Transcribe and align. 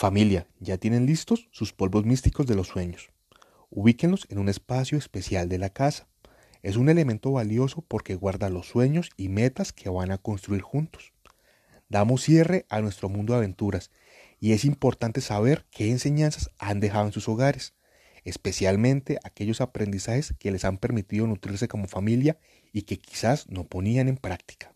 Familia, 0.00 0.46
¿ya 0.60 0.78
tienen 0.78 1.04
listos 1.04 1.50
sus 1.52 1.74
polvos 1.74 2.06
místicos 2.06 2.46
de 2.46 2.54
los 2.54 2.68
sueños? 2.68 3.10
Ubíquenlos 3.68 4.26
en 4.30 4.38
un 4.38 4.48
espacio 4.48 4.96
especial 4.96 5.50
de 5.50 5.58
la 5.58 5.68
casa. 5.68 6.08
Es 6.62 6.76
un 6.76 6.88
elemento 6.88 7.32
valioso 7.32 7.84
porque 7.86 8.14
guarda 8.14 8.48
los 8.48 8.66
sueños 8.66 9.10
y 9.18 9.28
metas 9.28 9.74
que 9.74 9.90
van 9.90 10.10
a 10.10 10.16
construir 10.16 10.62
juntos. 10.62 11.12
Damos 11.90 12.22
cierre 12.22 12.64
a 12.70 12.80
nuestro 12.80 13.10
mundo 13.10 13.34
de 13.34 13.40
aventuras 13.40 13.90
y 14.40 14.52
es 14.52 14.64
importante 14.64 15.20
saber 15.20 15.66
qué 15.70 15.90
enseñanzas 15.90 16.48
han 16.58 16.80
dejado 16.80 17.04
en 17.04 17.12
sus 17.12 17.28
hogares, 17.28 17.74
especialmente 18.24 19.18
aquellos 19.22 19.60
aprendizajes 19.60 20.32
que 20.38 20.50
les 20.50 20.64
han 20.64 20.78
permitido 20.78 21.26
nutrirse 21.26 21.68
como 21.68 21.88
familia 21.88 22.38
y 22.72 22.84
que 22.84 22.98
quizás 22.98 23.50
no 23.50 23.64
ponían 23.64 24.08
en 24.08 24.16
práctica. 24.16 24.69